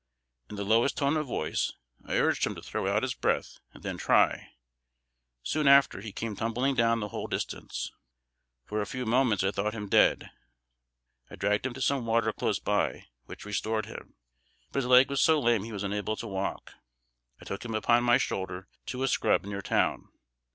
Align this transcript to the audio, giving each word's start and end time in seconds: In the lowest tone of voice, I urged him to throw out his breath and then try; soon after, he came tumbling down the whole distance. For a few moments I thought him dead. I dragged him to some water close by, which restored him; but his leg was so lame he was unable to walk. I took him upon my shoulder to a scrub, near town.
In 0.49 0.55
the 0.55 0.63
lowest 0.63 0.97
tone 0.97 1.15
of 1.15 1.27
voice, 1.27 1.73
I 2.03 2.13
urged 2.17 2.47
him 2.47 2.55
to 2.55 2.61
throw 2.63 2.87
out 2.87 3.03
his 3.03 3.13
breath 3.13 3.59
and 3.71 3.83
then 3.83 3.99
try; 3.99 4.49
soon 5.43 5.67
after, 5.67 6.01
he 6.01 6.11
came 6.11 6.35
tumbling 6.35 6.73
down 6.73 7.01
the 7.01 7.09
whole 7.09 7.27
distance. 7.27 7.91
For 8.65 8.81
a 8.81 8.87
few 8.87 9.05
moments 9.05 9.43
I 9.43 9.51
thought 9.51 9.75
him 9.75 9.87
dead. 9.89 10.31
I 11.29 11.35
dragged 11.35 11.67
him 11.67 11.75
to 11.75 11.81
some 11.81 12.07
water 12.07 12.33
close 12.33 12.57
by, 12.57 13.09
which 13.25 13.45
restored 13.45 13.85
him; 13.85 14.15
but 14.71 14.77
his 14.79 14.87
leg 14.87 15.07
was 15.07 15.21
so 15.21 15.39
lame 15.39 15.63
he 15.65 15.71
was 15.71 15.83
unable 15.83 16.15
to 16.15 16.25
walk. 16.27 16.73
I 17.39 17.45
took 17.45 17.63
him 17.63 17.75
upon 17.75 18.03
my 18.03 18.17
shoulder 18.17 18.67
to 18.87 19.03
a 19.03 19.07
scrub, 19.07 19.45
near 19.45 19.61
town. 19.61 20.09